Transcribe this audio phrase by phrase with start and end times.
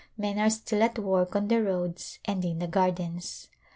[0.17, 3.49] Men are still at work on the roads and in the gardens.